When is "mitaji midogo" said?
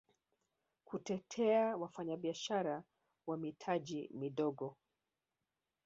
3.37-4.77